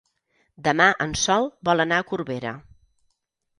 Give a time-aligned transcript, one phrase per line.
[0.67, 2.57] Demà en Sol vol anar a Corbera.